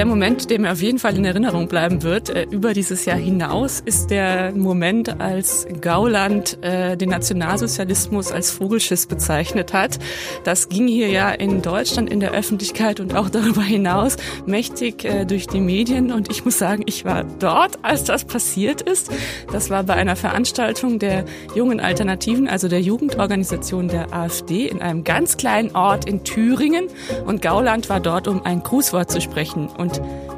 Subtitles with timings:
[0.00, 3.18] der Moment, der mir auf jeden Fall in Erinnerung bleiben wird, äh, über dieses Jahr
[3.18, 9.98] hinaus, ist der Moment, als Gauland äh, den Nationalsozialismus als Vogelschiss bezeichnet hat.
[10.42, 14.16] Das ging hier ja in Deutschland in der Öffentlichkeit und auch darüber hinaus
[14.46, 16.12] mächtig äh, durch die Medien.
[16.12, 19.10] Und ich muss sagen, ich war dort, als das passiert ist.
[19.52, 25.04] Das war bei einer Veranstaltung der jungen Alternativen, also der Jugendorganisation der AfD in einem
[25.04, 26.86] ganz kleinen Ort in Thüringen.
[27.26, 29.68] Und Gauland war dort, um ein Grußwort zu sprechen.
[29.68, 29.89] Und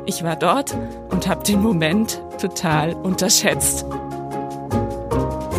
[0.07, 0.77] ich war dort
[1.11, 3.85] und habe den Moment total unterschätzt.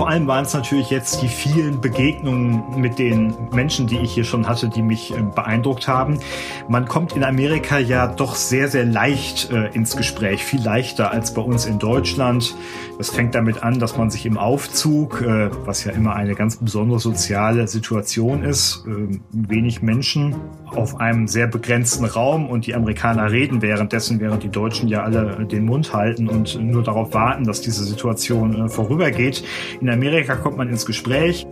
[0.04, 4.26] Vor allem waren es natürlich jetzt die vielen Begegnungen mit den Menschen, die ich hier
[4.26, 6.20] schon hatte, die mich äh, beeindruckt haben.
[6.68, 11.34] Man kommt in Amerika ja doch sehr, sehr leicht äh, ins Gespräch, viel leichter als
[11.34, 12.54] bei uns in Deutschland.
[12.98, 16.58] Das fängt damit an, dass man sich im Aufzug, äh, was ja immer eine ganz
[16.58, 20.36] besondere soziale Situation ist, äh, wenig Menschen
[20.76, 25.46] auf einem sehr begrenzten Raum und die Amerikaner reden währenddessen, während die Deutschen ja alle
[25.46, 29.44] den Mund halten und nur darauf warten, dass diese Situation äh, vorübergeht.
[29.80, 31.48] In Amerika kommt man ins Gespräch.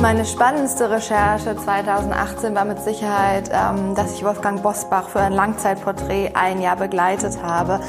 [0.00, 6.30] Meine spannendste Recherche 2018 war mit Sicherheit, ähm, dass ich Wolfgang Bosbach für ein Langzeitporträt
[6.34, 7.80] ein Jahr begleitet habe.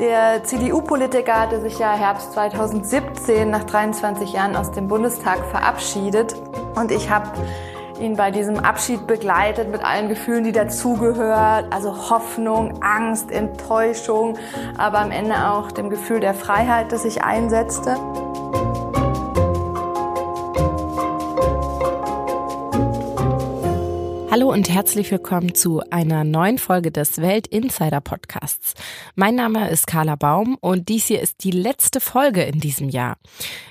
[0.00, 6.34] Der CDU-Politiker hatte sich ja Herbst 2017 nach 23 Jahren aus dem Bundestag verabschiedet
[6.74, 7.30] und ich habe
[7.98, 14.36] ihn bei diesem Abschied begleitet mit allen Gefühlen, die dazugehört, also Hoffnung, Angst, Enttäuschung,
[14.76, 17.96] aber am Ende auch dem Gefühl der Freiheit, das sich einsetzte.
[24.36, 28.74] Hallo und herzlich willkommen zu einer neuen Folge des Welt Insider Podcasts.
[29.14, 33.16] Mein Name ist Carla Baum und dies hier ist die letzte Folge in diesem Jahr.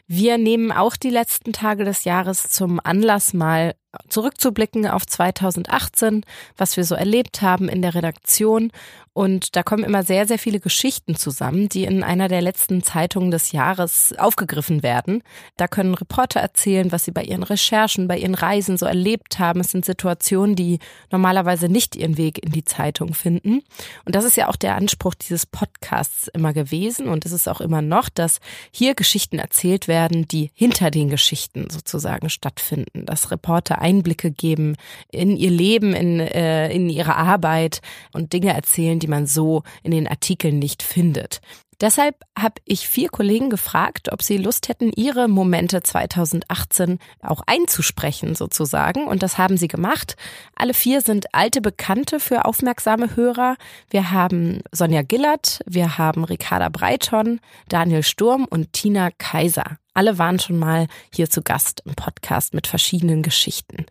[0.07, 3.75] Wir nehmen auch die letzten Tage des Jahres zum Anlass, mal
[4.09, 6.25] zurückzublicken auf 2018,
[6.57, 8.71] was wir so erlebt haben in der Redaktion
[9.15, 13.31] und da kommen immer sehr, sehr viele Geschichten zusammen, die in einer der letzten Zeitungen
[13.31, 15.23] des Jahres aufgegriffen werden.
[15.55, 19.61] Da können Reporter erzählen, was sie bei ihren Recherchen, bei ihren Reisen so erlebt haben.
[19.61, 20.79] Es sind Situationen, die
[21.11, 23.61] normalerweise nicht ihren Weg in die Zeitung finden.
[24.03, 27.07] Und das ist ja auch der Anspruch dieses Podcasts immer gewesen.
[27.07, 31.69] Und es ist auch immer noch, dass hier Geschichten erzählt werden, die hinter den Geschichten
[31.69, 33.05] sozusagen stattfinden.
[33.05, 34.75] Dass Reporter Einblicke geben
[35.09, 37.79] in ihr Leben, in, äh, in ihre Arbeit
[38.11, 41.41] und Dinge erzählen, die man so in den Artikeln nicht findet.
[41.79, 48.33] Deshalb habe ich vier Kollegen gefragt, ob sie Lust hätten, ihre Momente 2018 auch einzusprechen
[48.33, 49.07] sozusagen.
[49.07, 50.15] Und das haben sie gemacht.
[50.55, 53.57] Alle vier sind alte Bekannte für aufmerksame Hörer.
[53.91, 59.77] Wir haben Sonja Gillert, wir haben Ricarda Breiton, Daniel Sturm und Tina Kaiser.
[59.95, 63.85] Alle waren schon mal hier zu Gast im Podcast mit verschiedenen Geschichten.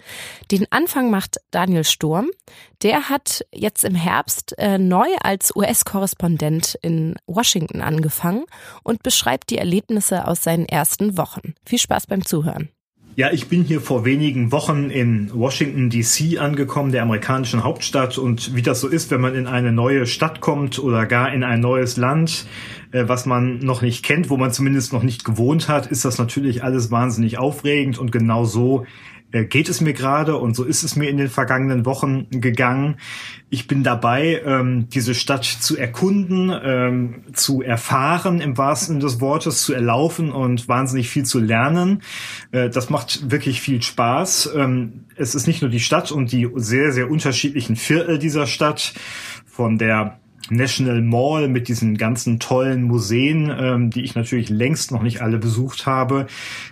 [0.51, 2.31] Den Anfang macht Daniel Sturm.
[2.83, 8.45] Der hat jetzt im Herbst äh, neu als US-Korrespondent in Washington angefangen
[8.83, 11.55] und beschreibt die Erlebnisse aus seinen ersten Wochen.
[11.65, 12.69] Viel Spaß beim Zuhören.
[13.17, 18.19] Ja, ich bin hier vor wenigen Wochen in Washington DC angekommen, der amerikanischen Hauptstadt.
[18.19, 21.45] Und wie das so ist, wenn man in eine neue Stadt kommt oder gar in
[21.45, 22.49] ein neues Land,
[22.91, 26.19] äh, was man noch nicht kennt, wo man zumindest noch nicht gewohnt hat, ist das
[26.19, 27.99] natürlich alles wahnsinnig aufregend.
[27.99, 28.85] Und genau so
[29.43, 32.97] geht es mir gerade und so ist es mir in den vergangenen Wochen gegangen.
[33.51, 39.63] Ich bin dabei, ähm, diese Stadt zu erkunden, ähm, zu erfahren im wahrsten des Wortes,
[39.63, 42.03] zu erlaufen und wahnsinnig viel zu lernen.
[42.53, 44.51] Äh, das macht wirklich viel Spaß.
[44.55, 48.95] Ähm, es ist nicht nur die Stadt und die sehr, sehr unterschiedlichen Viertel dieser Stadt,
[49.55, 50.19] von der
[50.51, 55.39] National Mall mit diesen ganzen tollen Museen, ähm, die ich natürlich längst noch nicht alle
[55.39, 56.27] besucht habe,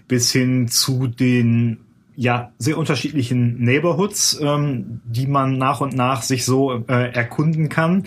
[0.09, 1.79] bis hin zu den
[2.15, 8.05] ja sehr unterschiedlichen Neighborhoods, ähm, die man nach und nach sich so äh, erkunden kann.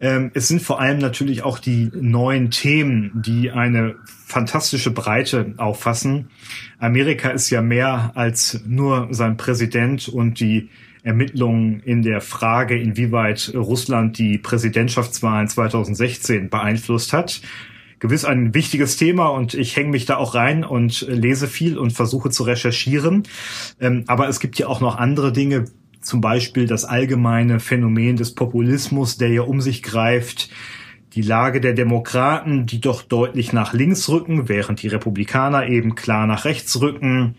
[0.00, 6.30] Ähm, es sind vor allem natürlich auch die neuen Themen, die eine fantastische Breite auffassen.
[6.78, 10.68] Amerika ist ja mehr als nur sein Präsident und die
[11.02, 17.40] Ermittlungen in der Frage, inwieweit Russland die Präsidentschaftswahlen 2016 beeinflusst hat
[17.98, 21.92] gewiss ein wichtiges Thema und ich hänge mich da auch rein und lese viel und
[21.92, 23.24] versuche zu recherchieren.
[23.80, 25.64] Ähm, aber es gibt ja auch noch andere Dinge,
[26.00, 30.50] zum Beispiel das allgemeine Phänomen des Populismus, der ja um sich greift,
[31.14, 36.26] die Lage der Demokraten, die doch deutlich nach links rücken, während die Republikaner eben klar
[36.26, 37.34] nach rechts rücken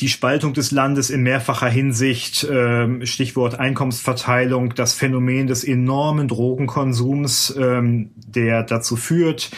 [0.00, 7.54] die Spaltung des Landes in mehrfacher Hinsicht, ähm, Stichwort Einkommensverteilung, das Phänomen des enormen Drogenkonsums,
[7.58, 9.50] ähm, der dazu führt,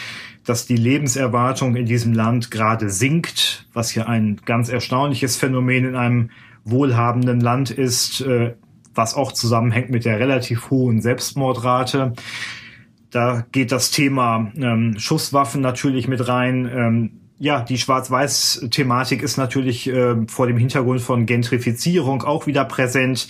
[0.45, 5.95] dass die Lebenserwartung in diesem Land gerade sinkt, was ja ein ganz erstaunliches Phänomen in
[5.95, 6.31] einem
[6.63, 8.21] wohlhabenden Land ist.
[8.21, 8.55] Äh,
[8.93, 12.13] was auch zusammenhängt mit der relativ hohen Selbstmordrate.
[13.09, 16.69] Da geht das Thema ähm, Schusswaffen natürlich mit rein.
[16.73, 23.27] Ähm, ja, die Schwarz-Weiß-Thematik ist natürlich äh, vor dem Hintergrund von Gentrifizierung auch wieder präsent.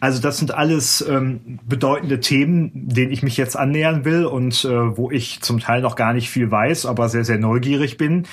[0.00, 4.98] Also das sind alles ähm, bedeutende Themen, denen ich mich jetzt annähern will und äh,
[4.98, 8.24] wo ich zum Teil noch gar nicht viel weiß, aber sehr, sehr neugierig bin.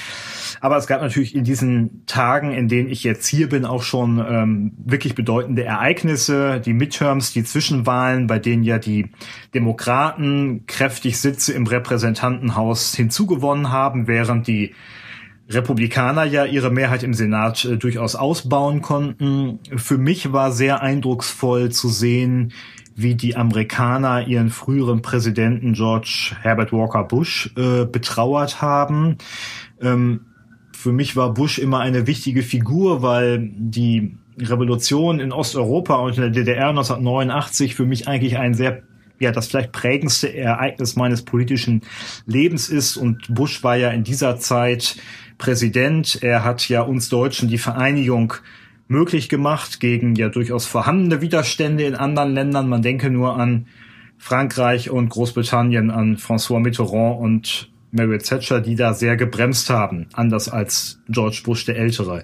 [0.60, 4.20] Aber es gab natürlich in diesen Tagen, in denen ich jetzt hier bin, auch schon
[4.20, 9.08] ähm, wirklich bedeutende Ereignisse, die Midterms, die Zwischenwahlen, bei denen ja die
[9.54, 14.74] Demokraten kräftig Sitze im Repräsentantenhaus hinzugewonnen haben, während die
[15.54, 19.60] Republikaner ja ihre Mehrheit im Senat äh, durchaus ausbauen konnten.
[19.76, 22.54] Für mich war sehr eindrucksvoll zu sehen,
[22.96, 29.18] wie die Amerikaner ihren früheren Präsidenten George Herbert Walker Bush äh, betrauert haben.
[29.82, 30.22] Ähm,
[30.74, 36.22] für mich war Bush immer eine wichtige Figur, weil die Revolution in Osteuropa und in
[36.22, 38.84] der DDR 1989 für mich eigentlich ein sehr
[39.20, 41.82] ja das vielleicht prägendste Ereignis meines politischen
[42.26, 44.98] Lebens ist und Bush war ja in dieser Zeit
[45.42, 46.20] Präsident.
[46.22, 48.36] Er hat ja uns Deutschen die Vereinigung
[48.88, 52.70] möglich gemacht gegen ja durchaus vorhandene Widerstände in anderen Ländern.
[52.70, 53.66] Man denke nur an
[54.20, 60.48] Frankreich und Großbritannien, an François Mitterrand und Margaret Thatcher, die da sehr gebremst haben, anders
[60.48, 62.24] als George Bush der Ältere.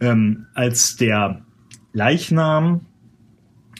[0.00, 1.42] Ähm, als der
[1.92, 2.80] Leichnam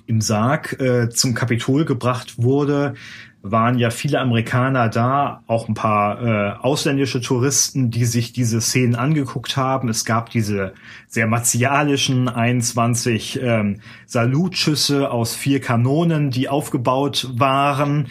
[0.07, 2.95] im Sarg äh, zum Kapitol gebracht wurde,
[3.43, 8.95] waren ja viele Amerikaner da, auch ein paar äh, ausländische Touristen, die sich diese Szenen
[8.95, 9.89] angeguckt haben.
[9.89, 10.75] Es gab diese
[11.09, 18.09] sehr martialischen 21 ähm, Salutschüsse aus vier Kanonen, die aufgebaut waren.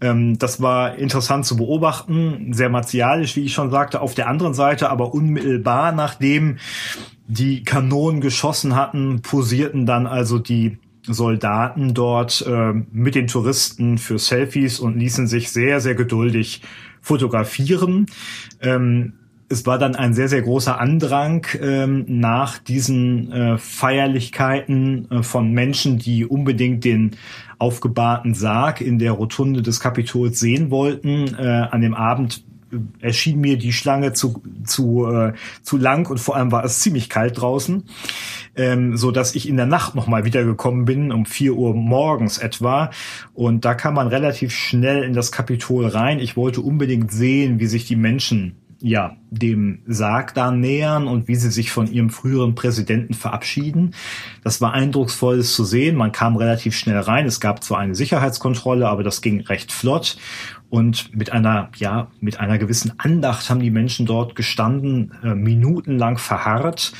[0.00, 4.00] Ähm, das war interessant zu beobachten, sehr martialisch, wie ich schon sagte.
[4.00, 6.58] Auf der anderen Seite aber unmittelbar nachdem
[7.28, 14.18] die Kanonen geschossen hatten, posierten dann also die Soldaten dort äh, mit den Touristen für
[14.18, 16.62] Selfies und ließen sich sehr, sehr geduldig
[17.00, 18.06] fotografieren.
[18.60, 19.14] Ähm,
[19.48, 25.52] es war dann ein sehr, sehr großer Andrang ähm, nach diesen äh, Feierlichkeiten äh, von
[25.52, 27.10] Menschen, die unbedingt den
[27.58, 31.34] aufgebahrten Sarg in der Rotunde des Kapitols sehen wollten.
[31.38, 32.44] Äh, an dem Abend
[33.00, 35.32] erschien mir die Schlange zu, zu, äh,
[35.62, 37.84] zu lang und vor allem war es ziemlich kalt draußen,
[38.56, 42.90] ähm, so dass ich in der Nacht nochmal wiedergekommen bin, um vier Uhr morgens etwa.
[43.34, 46.18] Und da kam man relativ schnell in das Kapitol rein.
[46.18, 51.36] Ich wollte unbedingt sehen, wie sich die Menschen ja, dem Sarg da nähern und wie
[51.36, 53.94] sie sich von ihrem früheren Präsidenten verabschieden.
[54.42, 55.96] Das war eindrucksvolles zu sehen.
[55.96, 57.26] Man kam relativ schnell rein.
[57.26, 60.18] Es gab zwar eine Sicherheitskontrolle, aber das ging recht flott.
[60.68, 66.18] Und mit einer, ja, mit einer gewissen Andacht haben die Menschen dort gestanden, äh, minutenlang
[66.18, 66.92] verharrt.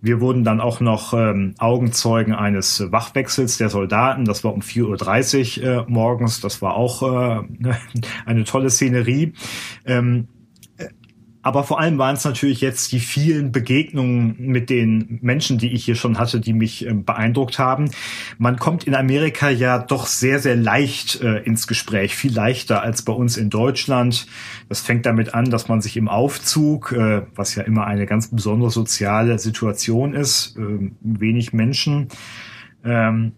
[0.00, 4.24] Wir wurden dann auch noch ähm, Augenzeugen eines Wachwechsels der Soldaten.
[4.24, 6.40] Das war um 4.30 Uhr äh, morgens.
[6.40, 7.42] Das war auch äh,
[8.26, 9.32] eine tolle Szenerie.
[9.84, 10.28] Ähm,
[11.46, 15.84] aber vor allem waren es natürlich jetzt die vielen Begegnungen mit den Menschen, die ich
[15.84, 17.88] hier schon hatte, die mich äh, beeindruckt haben.
[18.36, 23.02] Man kommt in Amerika ja doch sehr, sehr leicht äh, ins Gespräch, viel leichter als
[23.02, 24.26] bei uns in Deutschland.
[24.68, 28.26] Das fängt damit an, dass man sich im Aufzug, äh, was ja immer eine ganz
[28.26, 32.08] besondere soziale Situation ist, äh, wenig Menschen,
[32.84, 33.34] ähm,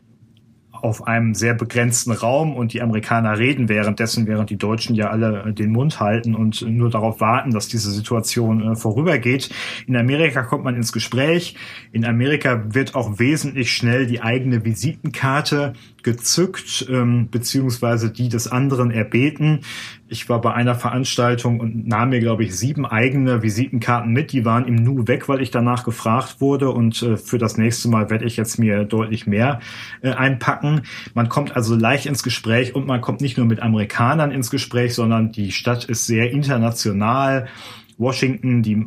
[0.83, 5.53] auf einem sehr begrenzten Raum und die Amerikaner reden währenddessen, während die Deutschen ja alle
[5.53, 9.51] den Mund halten und nur darauf warten, dass diese Situation äh, vorübergeht.
[9.87, 11.55] In Amerika kommt man ins Gespräch.
[11.93, 18.91] In Amerika wird auch wesentlich schnell die eigene Visitenkarte gezückt, ähm, beziehungsweise die des anderen
[18.91, 19.61] erbeten.
[20.11, 24.33] Ich war bei einer Veranstaltung und nahm mir, glaube ich, sieben eigene Visitenkarten mit.
[24.33, 26.71] Die waren im Nu weg, weil ich danach gefragt wurde.
[26.71, 29.61] Und äh, für das nächste Mal werde ich jetzt mir deutlich mehr
[30.01, 30.68] äh, einpacken.
[31.15, 34.95] Man kommt also leicht ins Gespräch und man kommt nicht nur mit Amerikanern ins Gespräch,
[34.95, 37.49] sondern die Stadt ist sehr international.
[37.97, 38.87] Washington, die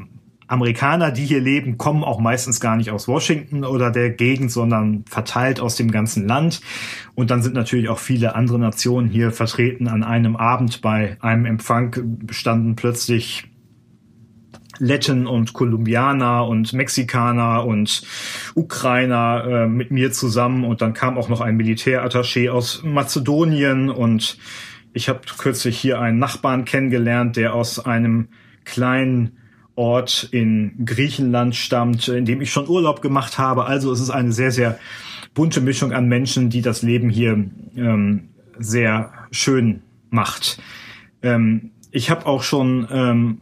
[0.52, 5.06] Amerikaner, die hier leben, kommen auch meistens gar nicht aus Washington oder der Gegend, sondern
[5.08, 6.60] verteilt aus dem ganzen Land.
[7.16, 9.88] Und dann sind natürlich auch viele andere Nationen hier vertreten.
[9.88, 11.96] An einem Abend bei einem Empfang
[12.32, 13.51] standen plötzlich
[14.82, 18.02] Letten und Kolumbianer und Mexikaner und
[18.56, 24.38] Ukrainer äh, mit mir zusammen und dann kam auch noch ein Militärattaché aus Mazedonien und
[24.94, 28.30] ich habe kürzlich hier einen Nachbarn kennengelernt, der aus einem
[28.66, 29.38] kleinen
[29.76, 33.66] Ort in Griechenland stammt, in dem ich schon Urlaub gemacht habe.
[33.66, 34.80] Also es ist eine sehr, sehr
[35.34, 37.34] bunte Mischung an Menschen, die das Leben hier
[37.76, 40.62] ähm, sehr schön macht.
[41.22, 43.42] Ähm, ich habe auch schon ähm,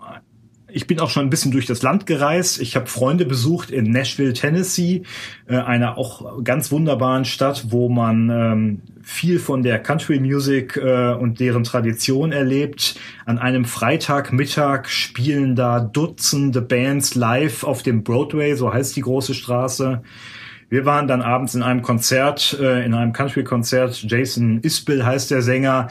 [0.72, 2.62] Ich bin auch schon ein bisschen durch das Land gereist.
[2.62, 5.04] Ich habe Freunde besucht in Nashville, Tennessee,
[5.48, 11.14] äh, einer auch ganz wunderbaren Stadt, wo man ähm, viel von der Country Music äh,
[11.14, 13.00] und deren Tradition erlebt.
[13.26, 19.34] An einem Freitagmittag spielen da Dutzende Bands live auf dem Broadway, so heißt die große
[19.34, 20.02] Straße.
[20.70, 24.04] Wir waren dann abends in einem Konzert, äh, in einem Country-Konzert.
[24.04, 25.88] Jason Isbell heißt der Sänger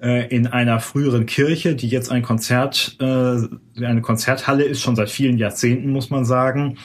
[0.00, 5.10] äh, in einer früheren Kirche, die jetzt ein Konzert, äh, eine Konzerthalle ist, schon seit
[5.10, 6.78] vielen Jahrzehnten, muss man sagen.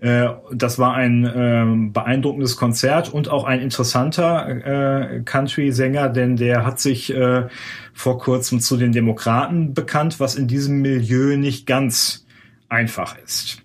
[0.00, 4.48] Äh, das war ein äh, beeindruckendes Konzert und auch ein interessanter
[5.16, 7.46] äh, Country-Sänger, denn der hat sich äh,
[7.92, 12.26] vor kurzem zu den Demokraten bekannt, was in diesem Milieu nicht ganz
[12.68, 13.62] einfach ist.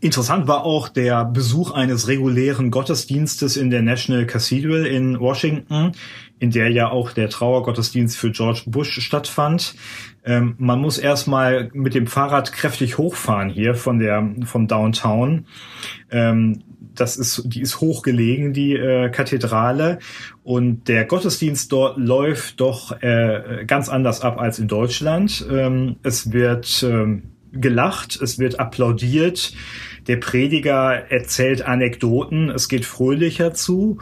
[0.00, 5.90] Interessant war auch der Besuch eines regulären Gottesdienstes in der National Cathedral in Washington,
[6.38, 9.74] in der ja auch der Trauergottesdienst für George Bush stattfand.
[10.24, 15.46] Ähm, man muss erstmal mit dem Fahrrad kräftig hochfahren hier von der vom Downtown.
[16.10, 16.62] Ähm,
[16.94, 19.98] das ist, die ist hochgelegen, die äh, Kathedrale.
[20.42, 25.46] Und der Gottesdienst dort läuft doch äh, ganz anders ab als in Deutschland.
[25.50, 29.54] Ähm, es wird ähm, gelacht, es wird applaudiert.
[30.06, 33.98] Der Prediger erzählt Anekdoten, es geht fröhlicher zu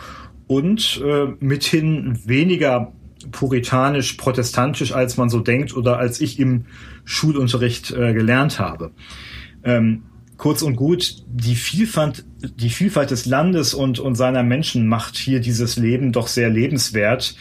[0.46, 2.92] und äh, mithin weniger
[3.32, 6.66] puritanisch, protestantisch, als man so denkt oder als ich im
[7.04, 8.92] Schulunterricht äh, gelernt habe.
[9.64, 10.02] Ähm,
[10.36, 12.24] kurz und gut, die Vielfalt,
[12.56, 17.36] die Vielfalt des Landes und, und seiner Menschen macht hier dieses Leben doch sehr lebenswert.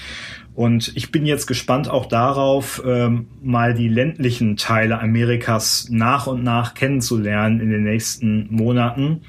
[0.56, 6.44] Und ich bin jetzt gespannt auch darauf, ähm, mal die ländlichen Teile Amerikas nach und
[6.44, 9.22] nach kennenzulernen in den nächsten Monaten.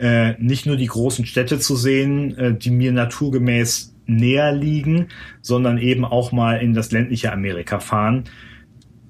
[0.00, 5.08] Äh, nicht nur die großen Städte zu sehen, äh, die mir naturgemäß näher liegen,
[5.42, 8.24] sondern eben auch mal in das ländliche Amerika fahren.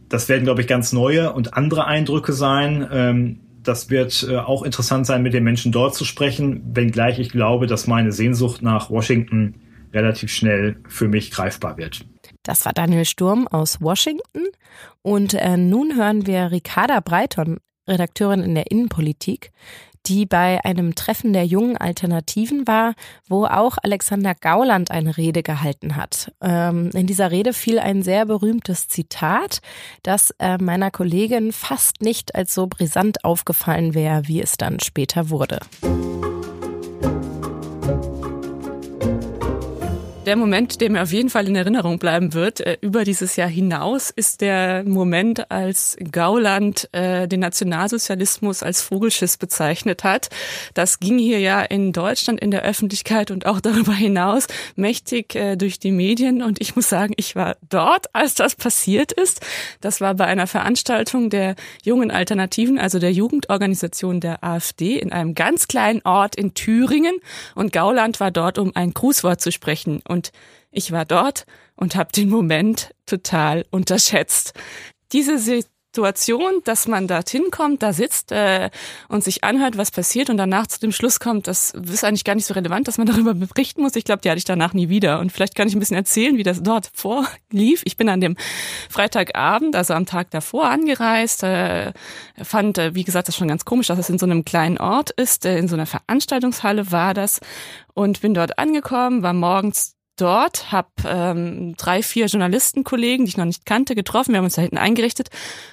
[0.09, 2.87] Das werden, glaube ich, ganz neue und andere Eindrücke sein.
[2.93, 7.31] Ähm, das wird äh, auch interessant sein, mit den Menschen dort zu sprechen, wenngleich ich
[7.31, 9.55] glaube, dass meine Sehnsucht nach Washington
[9.93, 12.05] relativ schnell für mich greifbar wird.
[12.43, 14.47] Das war Daniel Sturm aus Washington.
[15.03, 19.53] Und äh, nun hören wir Ricarda Breiton, Redakteurin in der Innenpolitik,
[20.07, 22.95] die bei einem Treffen der jungen Alternativen war,
[23.29, 26.33] wo auch Alexander Gauland eine Rede gehalten hat.
[26.41, 29.61] Ähm, in dieser Rede fiel ein sehr berühmtes Zitat,
[30.03, 35.31] das äh, meiner Kollegin fast nicht als so brisant aufgefallen wäre, wie es dann später
[35.31, 35.61] wurde.
[40.31, 43.49] Der Moment, der mir auf jeden Fall in Erinnerung bleiben wird, äh, über dieses Jahr
[43.49, 50.29] hinaus, ist der Moment, als Gauland äh, den Nationalsozialismus als Vogelschiss bezeichnet hat.
[50.75, 54.47] Das ging hier ja in Deutschland in der Öffentlichkeit und auch darüber hinaus
[54.77, 56.45] mächtig äh, durch die Medien.
[56.45, 59.41] Und ich muss sagen, ich war dort, als das passiert ist.
[59.81, 65.35] Das war bei einer Veranstaltung der jungen Alternativen, also der Jugendorganisation der AfD in einem
[65.35, 67.17] ganz kleinen Ort in Thüringen.
[67.57, 70.03] Und Gauland war dort, um ein Grußwort zu sprechen.
[70.07, 70.20] Und
[70.71, 71.47] ich war dort
[71.77, 74.53] und habe den Moment total unterschätzt.
[75.13, 75.39] Diese
[75.93, 78.71] Situation, dass man dorthin kommt, da sitzt äh,
[79.09, 82.37] und sich anhört, was passiert und danach zu dem Schluss kommt, das ist eigentlich gar
[82.37, 83.97] nicht so relevant, dass man darüber berichten muss.
[83.97, 85.19] Ich glaube, die hatte ich danach nie wieder.
[85.19, 87.83] Und vielleicht kann ich ein bisschen erzählen, wie das dort vorlief.
[87.85, 88.37] Ich bin an dem
[88.89, 91.93] Freitagabend, also am Tag davor angereist, äh,
[92.41, 95.11] fand, äh, wie gesagt, das schon ganz komisch, dass es in so einem kleinen Ort
[95.11, 95.45] ist.
[95.45, 97.41] Äh, in so einer Veranstaltungshalle war das
[97.95, 103.45] und bin dort angekommen, war morgens dort, habe ähm, drei, vier Journalistenkollegen, die ich noch
[103.45, 104.33] nicht kannte, getroffen.
[104.33, 105.29] Wir haben uns da hinten eingerichtet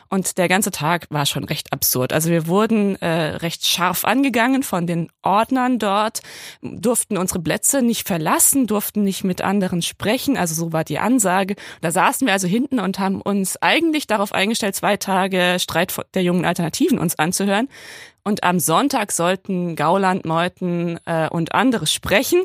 [0.10, 2.14] und der ganze Tag war schon recht absurd.
[2.14, 6.22] Also wir wurden äh, recht scharf angegangen von den Ordnern dort,
[6.62, 10.38] durften unsere Plätze nicht verlassen, durften nicht mit anderen sprechen.
[10.38, 11.56] Also so war die Ansage.
[11.82, 16.24] Da saßen wir also hinten und haben uns eigentlich darauf eingestellt, zwei Tage Streit der
[16.24, 17.68] jungen Alternativen uns anzuhören.
[18.24, 22.44] Und am Sonntag sollten Gauland, Meuthen äh, und andere sprechen.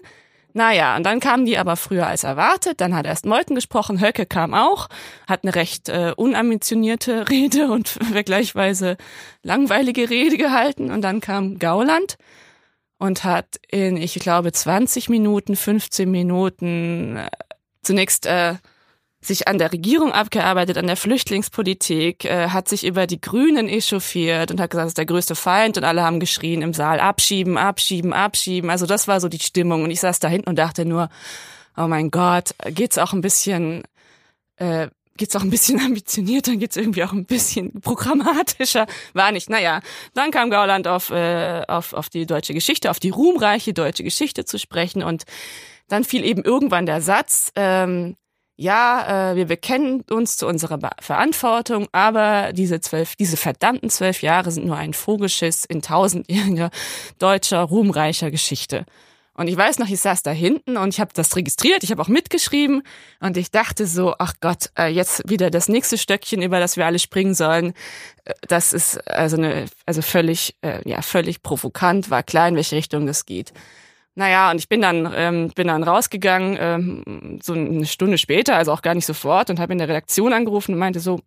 [0.54, 2.80] Naja, und dann kamen die aber früher als erwartet.
[2.80, 4.88] Dann hat erst Meuthen gesprochen, Höcke kam auch,
[5.26, 8.96] hat eine recht äh, unambitionierte Rede und vergleichsweise
[9.42, 10.90] langweilige Rede gehalten.
[10.90, 12.16] Und dann kam Gauland
[12.98, 17.28] und hat in, ich glaube, 20 Minuten, 15 Minuten äh,
[17.82, 18.54] zunächst äh,
[19.22, 24.50] sich an der Regierung abgearbeitet, an der Flüchtlingspolitik, äh, hat sich über die Grünen echauffiert
[24.50, 27.56] und hat gesagt, das ist der größte Feind und alle haben geschrien im Saal, abschieben,
[27.56, 28.68] abschieben, abschieben.
[28.68, 31.08] Also das war so die Stimmung und ich saß da hinten und dachte nur,
[31.76, 33.84] oh mein Gott, geht's auch ein bisschen,
[34.56, 39.48] äh, geht's auch ein bisschen ambitionierter, geht's irgendwie auch ein bisschen programmatischer, war nicht.
[39.48, 39.82] Naja,
[40.14, 44.44] dann kam Gauland auf, äh, auf, auf die deutsche Geschichte, auf die ruhmreiche deutsche Geschichte
[44.44, 45.22] zu sprechen und
[45.86, 48.16] dann fiel eben irgendwann der Satz, ähm,
[48.62, 54.52] ja, äh, wir bekennen uns zu unserer Verantwortung, aber diese zwölf, diese verdammten zwölf Jahre
[54.52, 56.70] sind nur ein Vogelschiss in tausendjähriger
[57.18, 58.86] deutscher, ruhmreicher Geschichte.
[59.34, 62.02] Und ich weiß noch, ich saß da hinten und ich habe das registriert, ich habe
[62.02, 62.82] auch mitgeschrieben
[63.18, 66.86] und ich dachte so, ach Gott, äh, jetzt wieder das nächste Stöckchen, über das wir
[66.86, 67.72] alle springen sollen.
[68.24, 72.76] Äh, das ist also eine, also völlig, äh, ja, völlig provokant, war klar, in welche
[72.76, 73.52] Richtung das geht.
[74.14, 78.70] Naja, und ich bin dann, ähm, bin dann rausgegangen, ähm, so eine Stunde später, also
[78.72, 81.20] auch gar nicht sofort, und habe in der Redaktion angerufen und meinte so,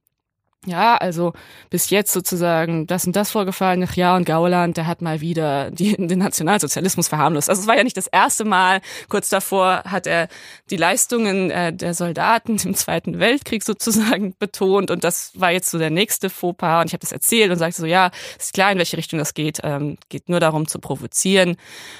[0.65, 1.33] ja, also
[1.69, 3.85] bis jetzt sozusagen das und das vorgefallen.
[3.87, 7.49] Ach ja, und Gauland, der hat mal wieder die, den Nationalsozialismus verharmlost.
[7.49, 8.81] Also es war ja nicht das erste Mal.
[9.09, 10.27] Kurz davor hat er
[10.69, 14.91] die Leistungen äh, der Soldaten im Zweiten Weltkrieg sozusagen betont.
[14.91, 16.81] Und das war jetzt so der nächste Fauxpas.
[16.81, 19.33] Und ich habe das erzählt und sagte so, ja, ist klar, in welche Richtung das
[19.33, 19.59] geht.
[19.63, 21.57] Ähm, geht nur darum zu provozieren.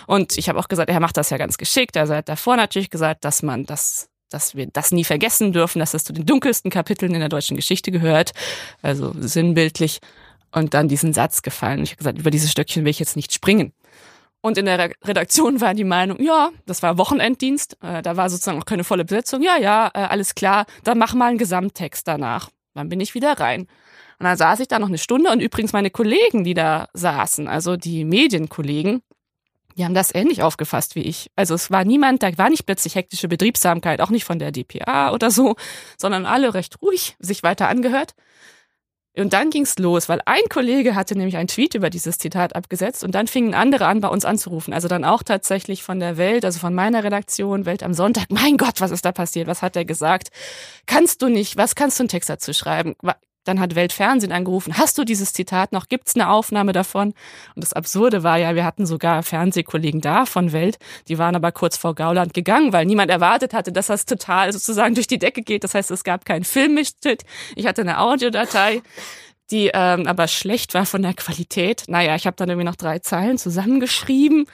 [0.08, 1.98] Und ich habe auch gesagt, er macht das ja ganz geschickt.
[1.98, 5.80] Also er hat davor natürlich gesagt, dass man das dass wir das nie vergessen dürfen,
[5.80, 8.32] dass das zu den dunkelsten Kapiteln in der deutschen Geschichte gehört,
[8.82, 10.00] also sinnbildlich.
[10.52, 11.84] Und dann diesen Satz gefallen.
[11.84, 13.74] Ich habe gesagt, über dieses Stöckchen will ich jetzt nicht springen.
[14.46, 18.62] Und in der Redaktion war die Meinung, ja, das war Wochenenddienst, äh, da war sozusagen
[18.62, 19.42] auch keine volle Besetzung.
[19.42, 22.52] Ja, ja, äh, alles klar, dann mach mal einen Gesamttext danach.
[22.76, 23.62] Dann bin ich wieder rein.
[24.20, 27.48] Und dann saß ich da noch eine Stunde und übrigens meine Kollegen, die da saßen,
[27.48, 29.02] also die Medienkollegen,
[29.78, 31.32] die haben das ähnlich aufgefasst wie ich.
[31.36, 35.12] Also es war niemand, da war nicht plötzlich hektische Betriebsamkeit, auch nicht von der DPA
[35.12, 35.56] oder so,
[35.98, 38.14] sondern alle recht ruhig sich weiter angehört.
[39.18, 43.02] Und dann ging's los, weil ein Kollege hatte nämlich einen Tweet über dieses Zitat abgesetzt
[43.04, 44.74] und dann fingen andere an, bei uns anzurufen.
[44.74, 48.26] Also dann auch tatsächlich von der Welt, also von meiner Redaktion, Welt am Sonntag.
[48.30, 49.48] Mein Gott, was ist da passiert?
[49.48, 50.30] Was hat er gesagt?
[50.86, 52.96] Kannst du nicht, was kannst du einen Text dazu schreiben?
[53.46, 55.88] Dann hat Weltfernsehen angerufen, hast du dieses Zitat noch?
[55.88, 57.14] Gibt's eine Aufnahme davon?
[57.56, 61.52] Und das Absurde war ja, wir hatten sogar Fernsehkollegen da von Welt, die waren aber
[61.52, 65.42] kurz vor Gauland gegangen, weil niemand erwartet hatte, dass das total sozusagen durch die Decke
[65.42, 65.64] geht.
[65.64, 67.24] Das heißt, es gab keinen Filmmitschnitt.
[67.56, 68.82] Ich hatte eine Audiodatei
[69.52, 71.84] die ähm, aber schlecht war von der Qualität.
[71.88, 74.48] Naja, ich habe dann irgendwie noch drei Zeilen zusammengeschrieben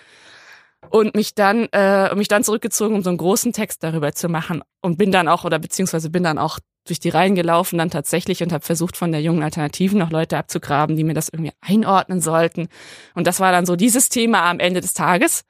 [0.90, 4.64] und mich dann äh, mich dann zurückgezogen, um so einen großen Text darüber zu machen
[4.82, 8.42] und bin dann auch oder beziehungsweise bin dann auch durch die Reihen gelaufen dann tatsächlich
[8.42, 12.22] und habe versucht von der jungen Alternativen noch Leute abzugraben, die mir das irgendwie einordnen
[12.22, 12.68] sollten
[13.16, 15.44] und das war dann so dieses Thema am Ende des Tages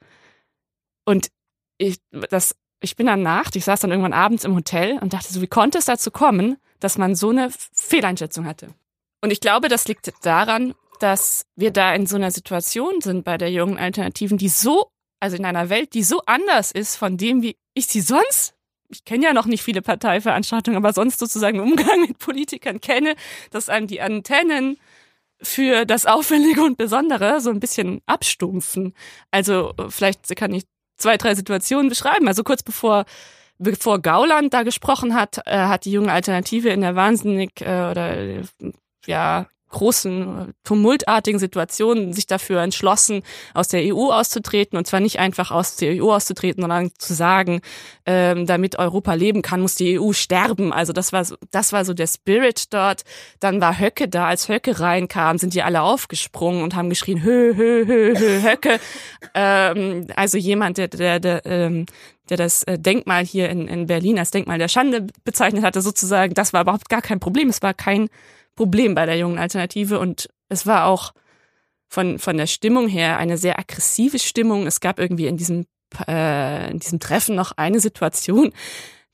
[1.05, 1.29] und
[1.77, 5.31] ich das ich bin dann nach, ich saß dann irgendwann abends im Hotel und dachte
[5.31, 8.73] so, wie konnte es dazu kommen, dass man so eine Fehleinschätzung hatte?
[9.21, 13.37] Und ich glaube, das liegt daran, dass wir da in so einer Situation sind bei
[13.37, 14.87] der jungen Alternativen, die so
[15.21, 18.55] also in einer Welt, die so anders ist von dem, wie ich sie sonst,
[18.91, 23.15] ich kenne ja noch nicht viele Parteiveranstaltungen, aber sonst sozusagen im Umgang mit Politikern kenne,
[23.51, 24.77] dass einem die Antennen
[25.41, 28.93] für das Auffällige und Besondere so ein bisschen abstumpfen.
[29.31, 30.63] Also vielleicht kann ich
[30.97, 32.27] zwei, drei Situationen beschreiben.
[32.27, 33.05] Also kurz bevor
[33.61, 38.17] bevor Gauland da gesprochen hat, äh, hat die junge Alternative in der wahnsinnig äh, oder
[38.17, 38.43] äh,
[39.05, 44.77] ja großen, tumultartigen Situationen sich dafür entschlossen, aus der EU auszutreten.
[44.77, 47.61] Und zwar nicht einfach aus der EU auszutreten, sondern zu sagen,
[48.05, 50.71] ähm, damit Europa leben kann, muss die EU sterben.
[50.73, 53.03] Also das war so, das war so der Spirit dort.
[53.39, 54.27] Dann war Höcke da.
[54.27, 58.79] Als Höcke reinkam, sind die alle aufgesprungen und haben geschrien, hö, hö, hö, hö, Höcke.
[59.33, 61.85] ähm, also jemand, der, der, der ähm,
[62.31, 66.33] der das äh, Denkmal hier in, in Berlin als Denkmal der Schande bezeichnet hatte, sozusagen,
[66.33, 67.49] das war überhaupt gar kein Problem.
[67.49, 68.09] Es war kein
[68.55, 71.13] Problem bei der jungen Alternative und es war auch
[71.87, 74.65] von, von der Stimmung her eine sehr aggressive Stimmung.
[74.65, 75.65] Es gab irgendwie in diesem,
[76.07, 78.53] äh, in diesem Treffen noch eine Situation,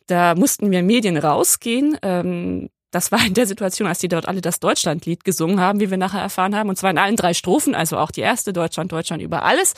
[0.07, 1.97] da mussten wir Medien rausgehen.
[2.01, 5.91] Ähm, das war in der Situation, als die dort alle das Deutschlandlied gesungen haben, wie
[5.91, 6.69] wir nachher erfahren haben.
[6.69, 9.73] Und zwar in allen drei Strophen, also auch die erste Deutschland, Deutschland über alles.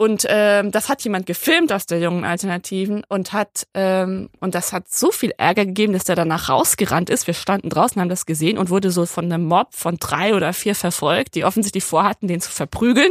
[0.00, 4.72] Und ähm, das hat jemand gefilmt aus der jungen Alternativen und hat ähm, und das
[4.72, 7.26] hat so viel Ärger gegeben, dass der danach rausgerannt ist.
[7.26, 10.52] Wir standen draußen, haben das gesehen und wurde so von einem Mob von drei oder
[10.52, 13.10] vier verfolgt, die offensichtlich vorhatten, den zu verprügeln.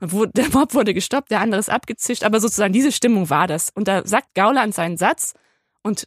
[0.00, 3.70] Der Mob wurde gestoppt, der andere ist abgezischt, aber sozusagen diese Stimmung war das.
[3.74, 5.34] Und da sagt Gauland seinen Satz
[5.82, 6.06] und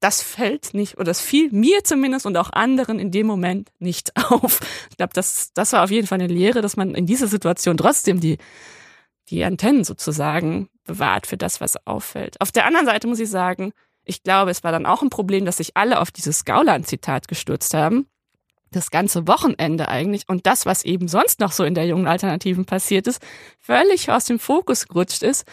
[0.00, 4.12] das fällt nicht, oder das fiel mir zumindest und auch anderen in dem Moment nicht
[4.30, 4.60] auf.
[4.90, 7.78] Ich glaube, das, das war auf jeden Fall eine Lehre, dass man in dieser Situation
[7.78, 8.36] trotzdem die
[9.30, 12.40] die Antennen sozusagen bewahrt für das, was auffällt.
[12.40, 13.72] Auf der anderen Seite muss ich sagen,
[14.04, 17.74] ich glaube, es war dann auch ein Problem, dass sich alle auf dieses Gauland-Zitat gestürzt
[17.74, 18.06] haben.
[18.70, 22.64] Das ganze Wochenende eigentlich und das, was eben sonst noch so in der jungen Alternativen
[22.64, 23.22] passiert ist,
[23.60, 25.46] völlig aus dem Fokus gerutscht ist.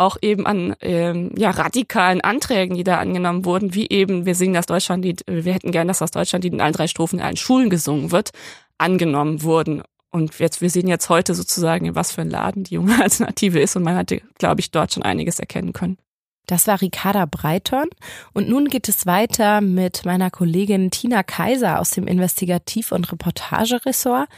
[0.00, 4.54] Auch eben an ähm, ja, radikalen Anträgen, die da angenommen wurden, wie eben, wir singen
[4.54, 7.68] das Deutschlandlied, wir hätten gern, dass das Deutschlandlied in allen drei Strophen in allen Schulen
[7.68, 8.30] gesungen wird,
[8.78, 9.82] angenommen wurden.
[10.10, 13.60] Und jetzt, wir sehen jetzt heute sozusagen, in was für ein Laden die junge Alternative
[13.60, 13.76] ist.
[13.76, 15.98] Und man hatte, glaube ich, dort schon einiges erkennen können.
[16.46, 17.88] Das war Ricarda Breiton.
[18.32, 24.28] Und nun geht es weiter mit meiner Kollegin Tina Kaiser aus dem Investigativ- und Reportageressort.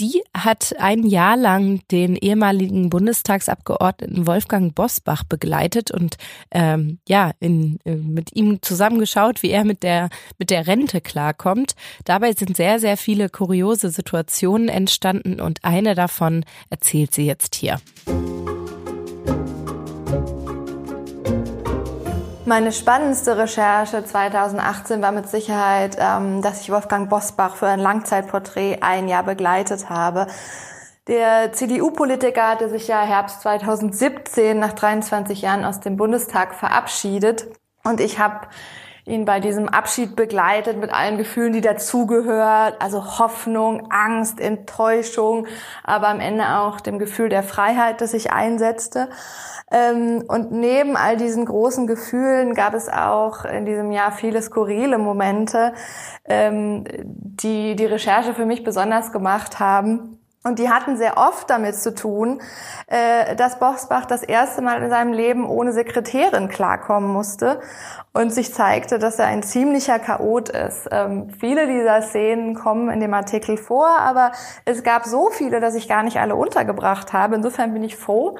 [0.00, 6.16] Die hat ein Jahr lang den ehemaligen Bundestagsabgeordneten Wolfgang Bosbach begleitet und
[6.50, 11.74] ähm, ja in, äh, mit ihm zusammengeschaut, wie er mit der mit der Rente klarkommt.
[12.04, 17.78] Dabei sind sehr sehr viele kuriose Situationen entstanden und eine davon erzählt sie jetzt hier.
[22.46, 28.82] Meine spannendste Recherche 2018 war mit Sicherheit, ähm, dass ich Wolfgang Bosbach für ein Langzeitporträt
[28.82, 30.26] ein Jahr begleitet habe.
[31.08, 37.46] Der CDU-Politiker hatte sich ja Herbst 2017 nach 23 Jahren aus dem Bundestag verabschiedet
[37.82, 38.46] und ich habe
[39.06, 45.46] ihn bei diesem Abschied begleitet mit allen Gefühlen, die dazugehört, also Hoffnung, Angst, Enttäuschung,
[45.82, 49.10] aber am Ende auch dem Gefühl der Freiheit, das sich einsetzte.
[49.70, 54.98] Ähm, und neben all diesen großen Gefühlen gab es auch in diesem Jahr viele skurrile
[54.98, 55.74] Momente,
[56.24, 60.23] ähm, die die Recherche für mich besonders gemacht haben.
[60.46, 62.42] Und die hatten sehr oft damit zu tun,
[62.86, 67.60] äh, dass Bosbach das erste Mal in seinem Leben ohne Sekretärin klarkommen musste
[68.12, 70.86] und sich zeigte, dass er ein ziemlicher Chaot ist.
[70.90, 74.32] Ähm, viele dieser Szenen kommen in dem Artikel vor, aber
[74.66, 77.36] es gab so viele, dass ich gar nicht alle untergebracht habe.
[77.36, 78.36] Insofern bin ich froh,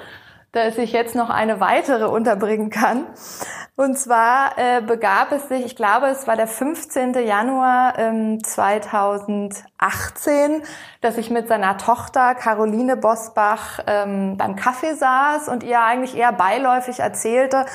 [0.54, 3.06] dass ich jetzt noch eine weitere unterbringen kann.
[3.76, 7.14] Und zwar äh, begab es sich, ich glaube, es war der 15.
[7.14, 10.62] Januar ähm, 2018,
[11.00, 16.30] dass ich mit seiner Tochter Caroline Bosbach ähm, beim Kaffee saß und ihr eigentlich eher
[16.30, 17.66] beiläufig erzählte,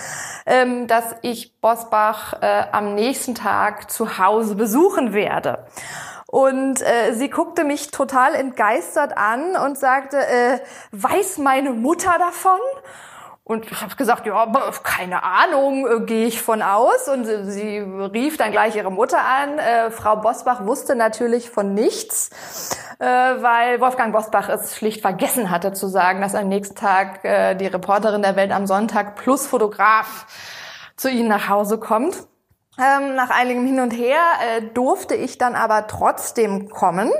[0.45, 5.65] ähm, dass ich Bosbach äh, am nächsten Tag zu Hause besuchen werde.
[6.31, 10.59] Und äh, sie guckte mich total entgeistert an und sagte, äh,
[10.91, 12.59] weiß meine Mutter davon?
[13.43, 14.45] Und ich habe gesagt, ja,
[14.83, 17.09] keine Ahnung, äh, gehe ich von aus.
[17.09, 19.57] Und sie rief dann gleich ihre Mutter an.
[19.57, 22.29] Äh, Frau Bosbach wusste natürlich von nichts,
[22.99, 27.55] äh, weil Wolfgang Bosbach es schlicht vergessen hatte zu sagen, dass am nächsten Tag äh,
[27.55, 30.27] die Reporterin der Welt am Sonntag plus Fotograf
[30.95, 32.27] zu ihnen nach Hause kommt.
[32.79, 37.11] Ähm, nach einigem Hin und Her äh, durfte ich dann aber trotzdem kommen.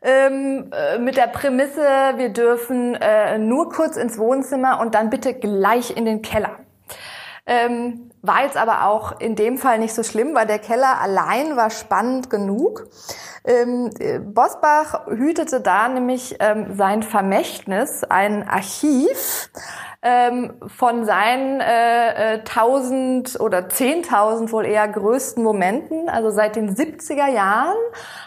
[0.00, 1.82] Ähm, äh, mit der Prämisse,
[2.16, 6.60] wir dürfen äh, nur kurz ins Wohnzimmer und dann bitte gleich in den Keller.
[7.46, 11.56] Ähm, war jetzt aber auch in dem Fall nicht so schlimm, weil der Keller allein
[11.56, 12.88] war spannend genug.
[13.44, 19.50] Ähm, äh, Bosbach hütete da nämlich ähm, sein Vermächtnis, ein Archiv,
[20.00, 26.08] ähm, von seinen äh, 1000 äh, oder 10.000 wohl eher größten Momenten.
[26.08, 27.76] Also seit den 70er Jahren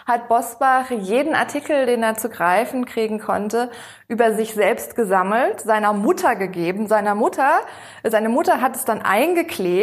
[0.06, 3.70] hat Bosbach jeden Artikel, den er zu greifen kriegen konnte,
[4.06, 6.88] über sich selbst gesammelt, seiner Mutter gegeben.
[6.88, 7.60] Seiner Mutter,
[8.02, 9.81] seine Mutter hat es dann eingeklebt,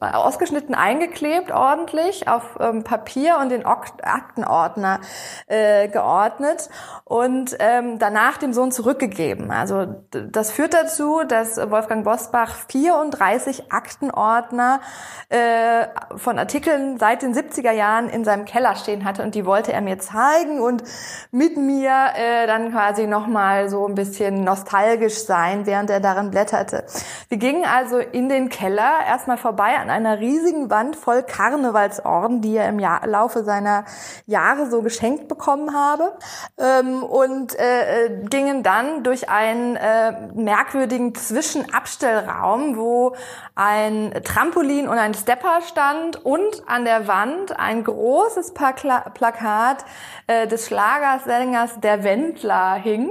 [0.00, 5.00] ausgeschnitten eingeklebt, ordentlich auf ähm, Papier und den Aktenordner
[5.46, 6.68] äh, geordnet
[7.04, 9.50] und ähm, danach dem Sohn zurückgegeben.
[9.50, 14.80] Also das führt dazu, dass Wolfgang Bosbach 34 Aktenordner
[15.28, 19.72] äh, von Artikeln seit den 70er Jahren in seinem Keller stehen hatte und die wollte
[19.72, 20.82] er mir zeigen und
[21.30, 26.84] mit mir äh, dann quasi nochmal so ein bisschen nostalgisch sein, während er darin blätterte.
[27.28, 32.56] Wir gingen also in den Keller, erstmal vorbei an einer riesigen Wand voll Karnevalsorden, die
[32.56, 33.84] er im Jahr, Laufe seiner
[34.26, 36.12] Jahre so geschenkt bekommen habe
[36.58, 43.14] ähm, und äh, äh gingen dann durch einen äh, merkwürdigen Zwischenabstellraum, wo
[43.54, 49.84] ein Trampolin und ein Stepper stand und an der Wand ein großes Plakat
[50.26, 53.10] äh, des Schlagersängers Der Wendler hing.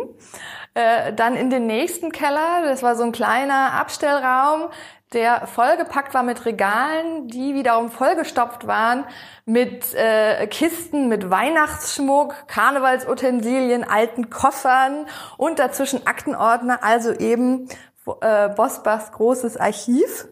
[0.76, 4.70] Äh, dann in den nächsten Keller, das war so ein kleiner Abstellraum,
[5.14, 9.06] der vollgepackt war mit Regalen, die wiederum vollgestopft waren
[9.46, 15.06] mit äh, Kisten mit Weihnachtsschmuck, Karnevalsutensilien, alten Koffern
[15.38, 17.68] und dazwischen Aktenordner, also eben
[18.22, 20.28] äh, Bosbachs großes Archiv.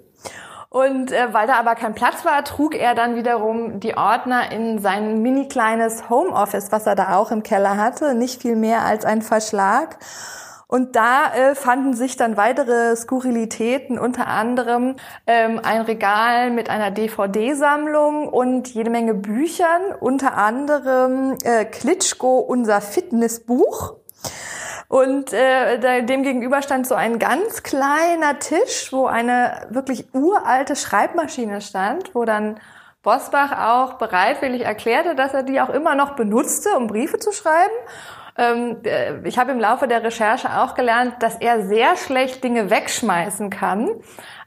[0.70, 4.80] Und äh, weil da aber kein Platz war, trug er dann wiederum die Ordner in
[4.80, 9.04] sein mini kleines Homeoffice, was er da auch im Keller hatte, nicht viel mehr als
[9.04, 9.98] ein Verschlag.
[10.72, 14.96] Und da äh, fanden sich dann weitere Skurrilitäten, unter anderem
[15.28, 22.80] ähm, ein Regal mit einer DVD-Sammlung und jede Menge Büchern, unter anderem äh, Klitschko, unser
[22.80, 23.96] Fitnessbuch.
[24.88, 31.60] Und äh, dem gegenüber stand so ein ganz kleiner Tisch, wo eine wirklich uralte Schreibmaschine
[31.60, 32.62] stand, wo dann
[33.04, 37.74] Bosbach auch bereitwillig erklärte, dass er die auch immer noch benutzte, um Briefe zu schreiben.
[38.38, 42.70] Ähm, äh, ich habe im Laufe der Recherche auch gelernt, dass er sehr schlecht Dinge
[42.70, 43.90] wegschmeißen kann.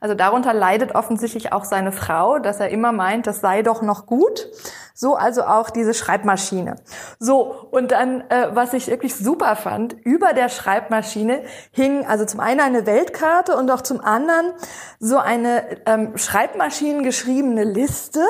[0.05, 4.05] Also darunter leidet offensichtlich auch seine Frau, dass er immer meint, das sei doch noch
[4.05, 4.51] gut.
[4.93, 6.77] So also auch diese Schreibmaschine.
[7.19, 12.41] So, und dann, äh, was ich wirklich super fand, über der Schreibmaschine hing also zum
[12.41, 14.53] einen eine Weltkarte und auch zum anderen
[15.01, 18.21] so eine ähm, Schreibmaschinen geschriebene Liste,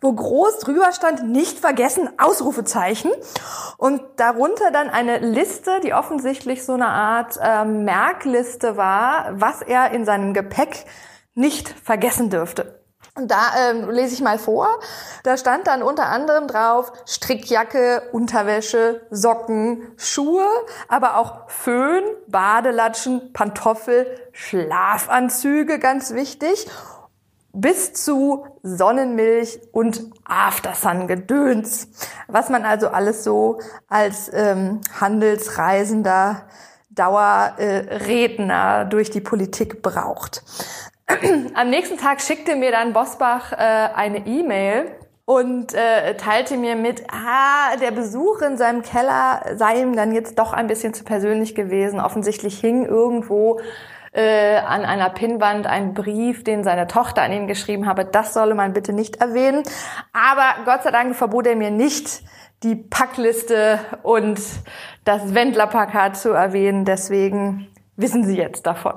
[0.00, 3.10] wo groß drüber stand, nicht vergessen, Ausrufezeichen.
[3.76, 9.90] Und darunter dann eine Liste, die offensichtlich so eine Art ähm, Merkliste war, was er
[9.90, 10.86] in seinem Gepäck
[11.40, 12.80] nicht vergessen dürfte.
[13.16, 14.68] Und da ähm, lese ich mal vor.
[15.24, 20.46] Da stand dann unter anderem drauf Strickjacke, Unterwäsche, Socken, Schuhe,
[20.86, 26.68] aber auch Föhn, Badelatschen, Pantoffel, Schlafanzüge, ganz wichtig,
[27.52, 31.88] bis zu Sonnenmilch und Aftersun-Gedöns.
[32.28, 36.46] Was man also alles so als ähm, Handelsreisender
[36.90, 40.42] Dauerredner äh, durch die Politik braucht.
[41.54, 44.90] Am nächsten Tag schickte mir dann Bosbach äh, eine E-Mail
[45.24, 50.38] und äh, teilte mir mit, ah, der Besuch in seinem Keller sei ihm dann jetzt
[50.38, 52.00] doch ein bisschen zu persönlich gewesen.
[52.00, 53.60] Offensichtlich hing irgendwo
[54.12, 58.04] äh, an einer Pinnwand ein Brief, den seine Tochter an ihn geschrieben habe.
[58.04, 59.62] Das solle man bitte nicht erwähnen.
[60.12, 62.22] Aber Gott sei Dank verbot er mir nicht,
[62.62, 64.40] die Packliste und
[65.04, 66.84] das Wendlerplakat zu erwähnen.
[66.84, 68.94] Deswegen wissen Sie jetzt davon.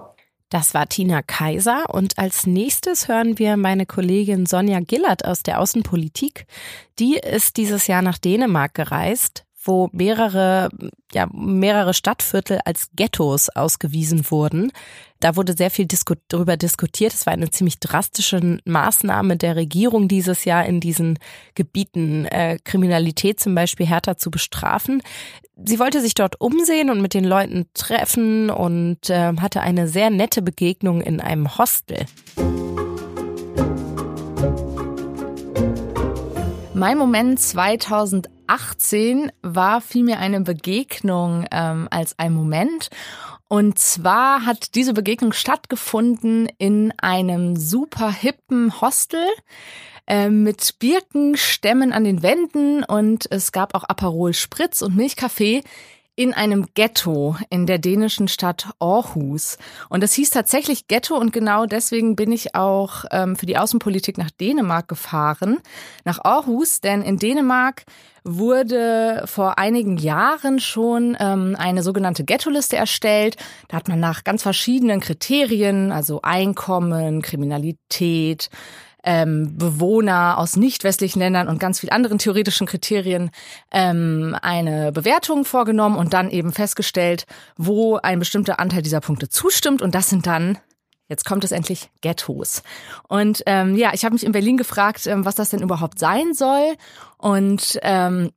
[0.54, 5.60] Das war Tina Kaiser und als nächstes hören wir meine Kollegin Sonja Gillert aus der
[5.60, 6.46] Außenpolitik.
[7.00, 10.70] Die ist dieses Jahr nach Dänemark gereist, wo mehrere,
[11.14, 14.72] ja, mehrere Stadtviertel als Ghettos ausgewiesen wurden.
[15.20, 17.14] Da wurde sehr viel disku darüber diskutiert.
[17.14, 21.18] Es war eine ziemlich drastische Maßnahme der Regierung dieses Jahr in diesen
[21.56, 25.02] Gebieten, äh, Kriminalität zum Beispiel härter zu bestrafen.
[25.66, 30.10] Sie wollte sich dort umsehen und mit den Leuten treffen und äh, hatte eine sehr
[30.10, 32.06] nette Begegnung in einem Hostel.
[36.74, 37.40] Mein Moment
[38.58, 42.90] 2018 war vielmehr eine Begegnung ähm, als ein Moment.
[43.48, 49.26] Und zwar hat diese Begegnung stattgefunden in einem super hippen Hostel
[50.08, 55.64] äh, mit Birkenstämmen an den Wänden und es gab auch Aperol Spritz und Milchkaffee
[56.16, 59.58] in einem Ghetto in der dänischen Stadt Aarhus.
[59.90, 64.18] Und das hieß tatsächlich Ghetto und genau deswegen bin ich auch ähm, für die Außenpolitik
[64.18, 65.60] nach Dänemark gefahren,
[66.06, 67.84] nach Aarhus, denn in Dänemark
[68.24, 73.36] wurde vor einigen Jahren schon ähm, eine sogenannte Ghetto-Liste erstellt.
[73.68, 78.50] Da hat man nach ganz verschiedenen Kriterien, also Einkommen, Kriminalität,
[79.04, 83.32] ähm, Bewohner aus nicht westlichen Ländern und ganz viel anderen theoretischen Kriterien
[83.72, 87.26] ähm, eine Bewertung vorgenommen und dann eben festgestellt,
[87.58, 89.82] wo ein bestimmter Anteil dieser Punkte zustimmt.
[89.82, 90.58] Und das sind dann
[91.10, 92.64] Jetzt kommt es endlich Ghettos.
[93.08, 96.34] Und ähm, ja, ich habe mich in Berlin gefragt, ähm, was das denn überhaupt sein
[96.34, 96.76] soll
[97.18, 98.32] und ähm,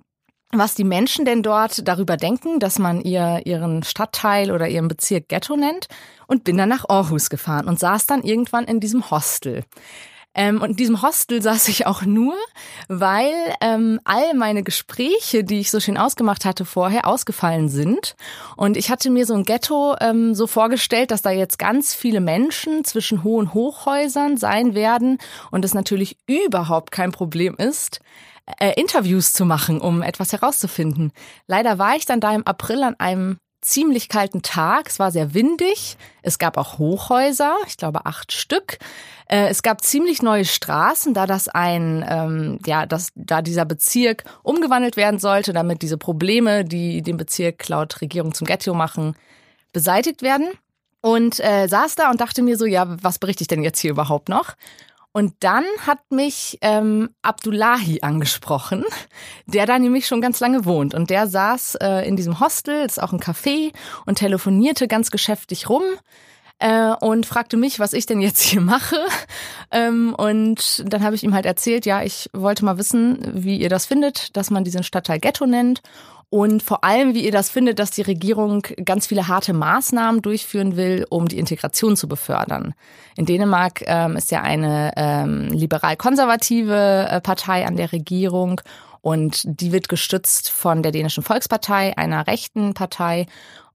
[0.53, 5.29] was die Menschen denn dort darüber denken, dass man ihr ihren Stadtteil oder ihren Bezirk
[5.29, 5.87] Ghetto nennt.
[6.27, 9.63] Und bin dann nach Aarhus gefahren und saß dann irgendwann in diesem Hostel.
[10.37, 12.35] Ähm, und in diesem Hostel saß ich auch nur,
[12.89, 18.15] weil ähm, all meine Gespräche, die ich so schön ausgemacht hatte vorher, ausgefallen sind.
[18.57, 22.21] Und ich hatte mir so ein Ghetto ähm, so vorgestellt, dass da jetzt ganz viele
[22.21, 25.19] Menschen zwischen hohen Hochhäusern sein werden
[25.51, 28.01] und es natürlich überhaupt kein Problem ist,
[28.61, 31.13] äh, Interviews zu machen, um etwas herauszufinden.
[31.47, 34.89] Leider war ich dann da im April an einem ziemlich kalten Tag.
[34.89, 35.97] Es war sehr windig.
[36.23, 38.79] Es gab auch Hochhäuser, ich glaube acht Stück.
[39.29, 44.25] Äh, es gab ziemlich neue Straßen, da das ein, ähm, ja, dass da dieser Bezirk
[44.43, 49.17] umgewandelt werden sollte, damit diese Probleme, die den Bezirk laut Regierung zum Ghetto machen,
[49.73, 50.49] beseitigt werden.
[51.01, 53.91] Und äh, saß da und dachte mir so, ja, was berichte ich denn jetzt hier
[53.91, 54.55] überhaupt noch?
[55.17, 58.85] Und dann hat mich ähm, Abdullahi angesprochen,
[59.47, 60.93] der da nämlich schon ganz lange wohnt.
[60.93, 63.73] Und der saß äh, in diesem Hostel, ist auch ein Café,
[64.05, 65.81] und telefonierte ganz geschäftig rum
[66.59, 68.99] äh, und fragte mich, was ich denn jetzt hier mache.
[69.71, 73.71] Ähm, und dann habe ich ihm halt erzählt, ja, ich wollte mal wissen, wie ihr
[73.71, 75.81] das findet, dass man diesen Stadtteil Ghetto nennt
[76.29, 80.77] und vor allem, wie ihr das findet, dass die Regierung ganz viele harte Maßnahmen durchführen
[80.77, 82.75] will, um die Integration zu befördern.
[83.17, 88.61] In Dänemark ähm, ist ja eine ähm, liberal-konservative äh, Partei an der Regierung
[89.03, 93.27] und die wird gestützt von der dänischen Volkspartei, einer rechten Partei.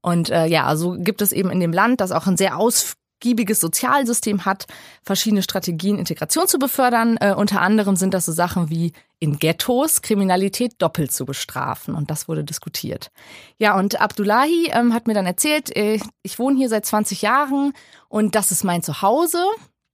[0.02, 2.96] Und äh, ja, also gibt es eben in dem Land, das auch ein sehr aus
[3.22, 4.66] ausgiebiges Sozialsystem hat,
[5.04, 7.16] verschiedene Strategien, Integration zu befördern.
[7.20, 11.94] Äh, unter anderem sind das so Sachen wie in Ghettos Kriminalität doppelt zu bestrafen.
[11.94, 13.12] Und das wurde diskutiert.
[13.58, 17.72] Ja, und Abdullahi ähm, hat mir dann erzählt, äh, ich wohne hier seit 20 Jahren
[18.08, 19.44] und das ist mein Zuhause.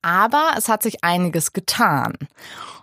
[0.01, 2.15] Aber es hat sich einiges getan.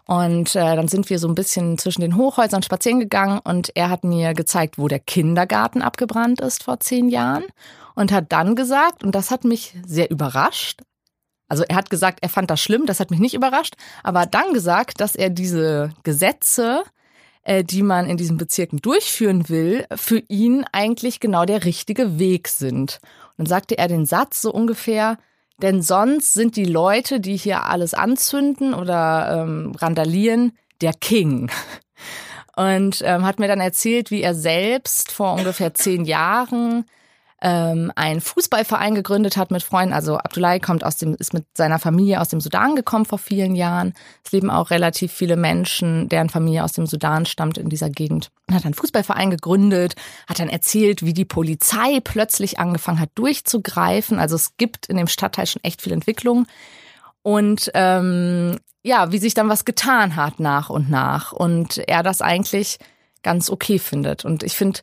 [0.05, 3.89] Und äh, dann sind wir so ein bisschen zwischen den Hochhäusern spazieren gegangen und er
[3.89, 7.45] hat mir gezeigt, wo der Kindergarten abgebrannt ist vor zehn Jahren
[7.95, 10.81] und hat dann gesagt, und das hat mich sehr überrascht,
[11.47, 14.34] also er hat gesagt, er fand das schlimm, das hat mich nicht überrascht, aber hat
[14.34, 16.84] dann gesagt, dass er diese Gesetze,
[17.43, 22.47] äh, die man in diesen Bezirken durchführen will, für ihn eigentlich genau der richtige Weg
[22.47, 22.99] sind.
[23.38, 25.17] Und dann sagte er den Satz so ungefähr,
[25.62, 31.49] denn sonst sind die Leute, die hier alles anzünden oder ähm, randalieren, der King.
[32.58, 36.86] Und ähm, hat mir dann erzählt, wie er selbst vor ungefähr zehn Jahren
[37.41, 39.93] ähm, einen Fußballverein gegründet hat mit Freunden.
[39.93, 43.56] Also Abdullahi kommt aus dem, ist mit seiner Familie aus dem Sudan gekommen vor vielen
[43.56, 43.93] Jahren.
[44.24, 48.32] Es leben auch relativ viele Menschen, deren Familie aus dem Sudan stammt in dieser Gegend.
[48.48, 49.95] Er hat einen Fußballverein gegründet,
[50.28, 54.17] hat dann erzählt, wie die Polizei plötzlich angefangen hat durchzugreifen.
[54.17, 56.48] Also es gibt in dem Stadtteil schon echt viel Entwicklung.
[57.21, 61.34] Und ähm, ja, wie sich dann was getan hat nach und nach.
[61.34, 62.78] Und er das eigentlich
[63.24, 64.24] ganz okay findet.
[64.24, 64.82] Und ich finde,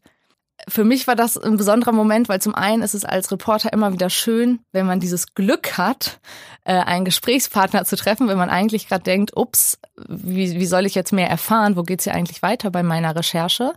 [0.68, 3.92] für mich war das ein besonderer Moment, weil zum einen ist es als Reporter immer
[3.92, 6.20] wieder schön, wenn man dieses Glück hat,
[6.64, 10.94] äh, einen Gesprächspartner zu treffen, wenn man eigentlich gerade denkt, ups, wie, wie soll ich
[10.94, 13.72] jetzt mehr erfahren, wo geht's hier eigentlich weiter bei meiner Recherche?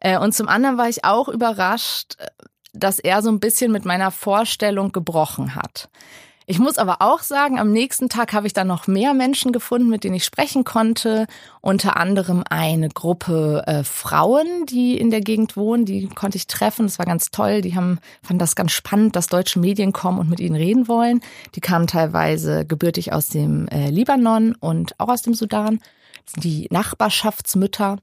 [0.00, 2.16] Äh, und zum anderen war ich auch überrascht,
[2.72, 5.88] dass er so ein bisschen mit meiner Vorstellung gebrochen hat.
[6.46, 9.88] Ich muss aber auch sagen, am nächsten Tag habe ich dann noch mehr Menschen gefunden,
[9.88, 11.26] mit denen ich sprechen konnte.
[11.60, 16.86] Unter anderem eine Gruppe äh, Frauen, die in der Gegend wohnen, die konnte ich treffen.
[16.86, 17.60] Das war ganz toll.
[17.60, 21.20] Die haben, fanden das ganz spannend, dass deutsche Medien kommen und mit ihnen reden wollen.
[21.54, 25.80] Die kamen teilweise gebürtig aus dem äh, Libanon und auch aus dem Sudan.
[26.36, 27.98] Die Nachbarschaftsmütter.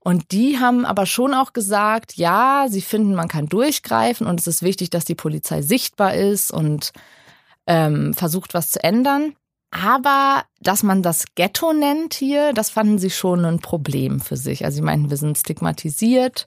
[0.00, 4.46] Und die haben aber schon auch gesagt, ja, sie finden, man kann durchgreifen und es
[4.48, 6.92] ist wichtig, dass die Polizei sichtbar ist und
[7.66, 9.34] ähm, versucht, was zu ändern.
[9.70, 14.64] Aber dass man das Ghetto nennt hier, das fanden sie schon ein Problem für sich.
[14.64, 16.46] Also sie meinten, wir sind stigmatisiert.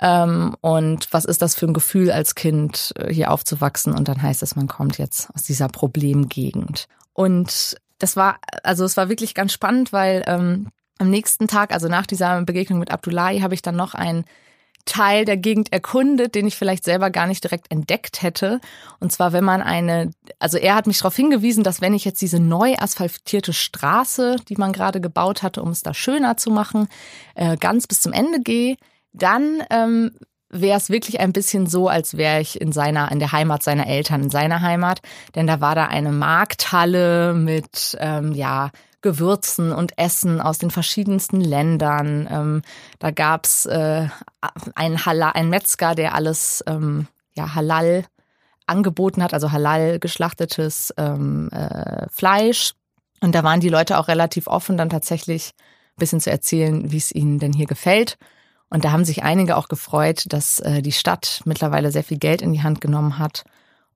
[0.00, 3.92] Ähm, und was ist das für ein Gefühl als Kind, äh, hier aufzuwachsen?
[3.92, 6.86] Und dann heißt es, man kommt jetzt aus dieser Problemgegend.
[7.12, 11.88] Und das war, also es war wirklich ganz spannend, weil ähm, am nächsten Tag, also
[11.88, 14.24] nach dieser Begegnung mit Abdullahi, habe ich dann noch ein
[14.86, 18.60] Teil der Gegend erkundet, den ich vielleicht selber gar nicht direkt entdeckt hätte.
[19.00, 22.22] Und zwar, wenn man eine, also er hat mich darauf hingewiesen, dass wenn ich jetzt
[22.22, 26.88] diese neu asphaltierte Straße, die man gerade gebaut hatte, um es da schöner zu machen,
[27.34, 28.76] äh, ganz bis zum Ende gehe,
[29.12, 30.12] dann ähm,
[30.48, 33.86] wäre es wirklich ein bisschen so, als wäre ich in seiner, in der Heimat seiner
[33.86, 35.00] Eltern, in seiner Heimat.
[35.34, 38.70] Denn da war da eine Markthalle mit, ähm, ja,
[39.06, 42.26] Gewürzen und Essen aus den verschiedensten Ländern.
[42.28, 42.62] Ähm,
[42.98, 44.08] da gab's äh,
[44.74, 48.04] einen, einen Metzger, der alles ähm, ja, halal
[48.66, 52.72] angeboten hat, also halal geschlachtetes ähm, äh, Fleisch.
[53.20, 56.96] Und da waren die Leute auch relativ offen, dann tatsächlich ein bisschen zu erzählen, wie
[56.96, 58.18] es ihnen denn hier gefällt.
[58.70, 62.42] Und da haben sich einige auch gefreut, dass äh, die Stadt mittlerweile sehr viel Geld
[62.42, 63.44] in die Hand genommen hat,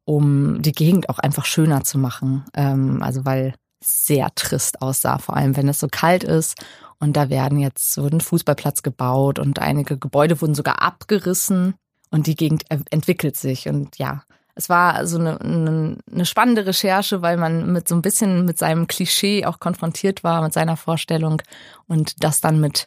[0.05, 2.45] um die Gegend auch einfach schöner zu machen.
[2.55, 6.63] Ähm, also weil sehr trist aussah, vor allem wenn es so kalt ist.
[6.99, 11.75] Und da werden jetzt so ein Fußballplatz gebaut und einige Gebäude wurden sogar abgerissen
[12.11, 13.69] und die Gegend entwickelt sich.
[13.69, 14.23] Und ja,
[14.55, 18.87] es war so eine, eine, spannende Recherche, weil man mit so ein bisschen mit seinem
[18.87, 21.41] Klischee auch konfrontiert war, mit seiner Vorstellung
[21.87, 22.87] und das dann mit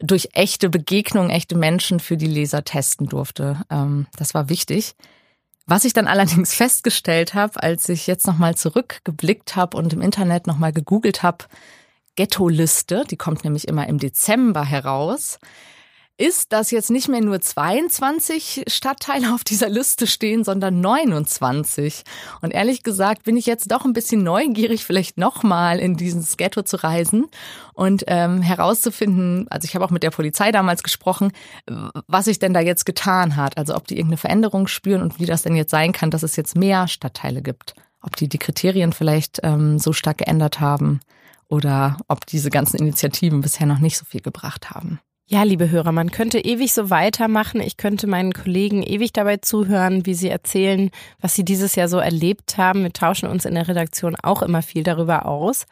[0.00, 3.62] durch echte Begegnungen, echte Menschen für die Leser testen durfte.
[3.68, 4.94] Ähm, das war wichtig.
[5.68, 10.46] Was ich dann allerdings festgestellt habe, als ich jetzt nochmal zurückgeblickt habe und im Internet
[10.46, 11.44] nochmal gegoogelt habe,
[12.16, 15.38] Ghetto-Liste, die kommt nämlich immer im Dezember heraus,
[16.18, 22.02] ist, dass jetzt nicht mehr nur 22 Stadtteile auf dieser Liste stehen, sondern 29.
[22.42, 26.62] Und ehrlich gesagt bin ich jetzt doch ein bisschen neugierig, vielleicht nochmal in dieses Ghetto
[26.62, 27.26] zu reisen
[27.72, 31.30] und ähm, herauszufinden, also ich habe auch mit der Polizei damals gesprochen,
[32.08, 33.56] was sich denn da jetzt getan hat.
[33.56, 36.34] Also ob die irgendeine Veränderung spüren und wie das denn jetzt sein kann, dass es
[36.34, 37.74] jetzt mehr Stadtteile gibt.
[38.02, 41.00] Ob die die Kriterien vielleicht ähm, so stark geändert haben
[41.48, 45.00] oder ob diese ganzen Initiativen bisher noch nicht so viel gebracht haben.
[45.30, 47.60] Ja, liebe Hörer, man könnte ewig so weitermachen.
[47.60, 51.98] Ich könnte meinen Kollegen ewig dabei zuhören, wie sie erzählen, was sie dieses Jahr so
[51.98, 52.82] erlebt haben.
[52.82, 55.66] Wir tauschen uns in der Redaktion auch immer viel darüber aus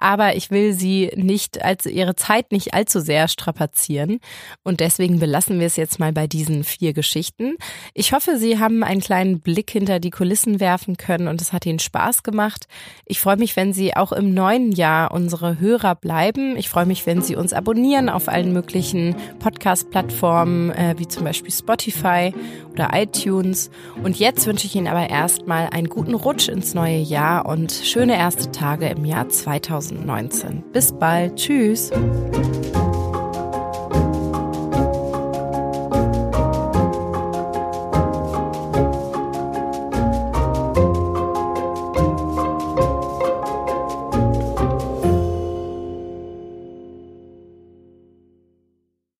[0.00, 4.18] aber ich will sie nicht als ihre Zeit nicht allzu sehr strapazieren
[4.62, 7.56] und deswegen belassen wir es jetzt mal bei diesen vier Geschichten.
[7.94, 11.66] Ich hoffe, Sie haben einen kleinen Blick hinter die Kulissen werfen können und es hat
[11.66, 12.66] Ihnen Spaß gemacht.
[13.04, 16.56] Ich freue mich, wenn Sie auch im neuen Jahr unsere Hörer bleiben.
[16.56, 21.52] Ich freue mich, wenn Sie uns abonnieren auf allen möglichen Podcast-Plattformen äh, wie zum Beispiel
[21.52, 22.32] Spotify
[22.70, 23.70] oder iTunes.
[24.02, 28.16] Und jetzt wünsche ich Ihnen aber erstmal einen guten Rutsch ins neue Jahr und schöne
[28.16, 29.89] erste Tage im Jahr 2020.
[29.90, 30.62] 2019.
[30.72, 31.36] Bis bald.
[31.36, 31.90] Tschüss.